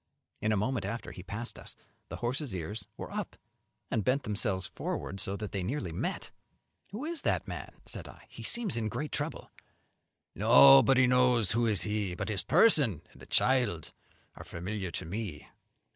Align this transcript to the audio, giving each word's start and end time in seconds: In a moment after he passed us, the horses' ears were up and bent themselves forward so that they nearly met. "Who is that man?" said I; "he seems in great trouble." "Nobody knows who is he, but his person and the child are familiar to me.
In 0.41 0.51
a 0.51 0.57
moment 0.57 0.83
after 0.83 1.11
he 1.11 1.21
passed 1.21 1.59
us, 1.59 1.75
the 2.09 2.15
horses' 2.15 2.55
ears 2.55 2.87
were 2.97 3.11
up 3.11 3.35
and 3.91 4.03
bent 4.03 4.23
themselves 4.23 4.65
forward 4.65 5.19
so 5.19 5.35
that 5.35 5.51
they 5.51 5.61
nearly 5.61 5.91
met. 5.91 6.31
"Who 6.89 7.05
is 7.05 7.21
that 7.21 7.47
man?" 7.47 7.71
said 7.85 8.07
I; 8.07 8.25
"he 8.27 8.41
seems 8.41 8.75
in 8.75 8.89
great 8.89 9.11
trouble." 9.11 9.51
"Nobody 10.33 11.05
knows 11.05 11.51
who 11.51 11.67
is 11.67 11.83
he, 11.83 12.15
but 12.15 12.29
his 12.29 12.41
person 12.41 13.03
and 13.11 13.21
the 13.21 13.27
child 13.27 13.93
are 14.35 14.43
familiar 14.43 14.89
to 14.89 15.05
me. 15.05 15.47